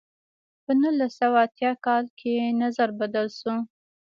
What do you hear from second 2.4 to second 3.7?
نظر بدل شو.